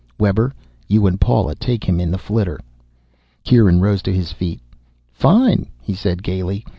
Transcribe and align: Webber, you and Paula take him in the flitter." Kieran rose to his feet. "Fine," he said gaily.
Webber, 0.17 0.51
you 0.87 1.05
and 1.05 1.21
Paula 1.21 1.53
take 1.53 1.83
him 1.83 1.99
in 1.99 2.09
the 2.09 2.17
flitter." 2.17 2.59
Kieran 3.43 3.81
rose 3.81 4.01
to 4.01 4.11
his 4.11 4.31
feet. 4.31 4.59
"Fine," 5.11 5.67
he 5.79 5.93
said 5.93 6.23
gaily. 6.23 6.65